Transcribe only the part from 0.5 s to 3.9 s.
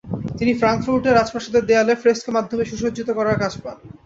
ফ্রাঙ্কফুর্টের রাজপ্রাসাদের দেয়াল ফ্রেস্কো মাধ্যমে সুসজ্জিত করার কাজ পান।